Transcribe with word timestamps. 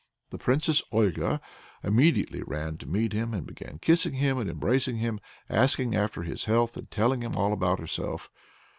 The 0.31 0.39
Princess 0.39 0.81
Olga 0.91 1.39
immediately 1.83 2.41
ran 2.41 2.77
to 2.77 2.87
meet 2.87 3.13
him, 3.13 3.35
and 3.35 3.45
began 3.45 3.77
kissing 3.77 4.13
him 4.13 4.39
and 4.39 4.49
embracing 4.49 4.95
him, 4.97 5.19
asking 5.47 5.95
after 5.95 6.23
his 6.23 6.45
health 6.45 6.75
and 6.75 6.89
telling 6.89 7.21
him 7.21 7.35
all 7.35 7.53
about 7.53 7.77
herself. 7.77 8.31